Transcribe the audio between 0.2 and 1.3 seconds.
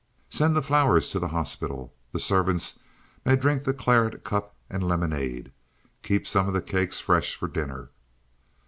"Send the flowers to the